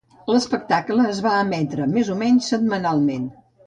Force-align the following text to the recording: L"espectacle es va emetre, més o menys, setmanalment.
L"espectacle 0.35 1.05
es 1.11 1.21
va 1.27 1.35
emetre, 1.43 1.89
més 1.95 2.13
o 2.17 2.19
menys, 2.27 2.53
setmanalment. 2.57 3.35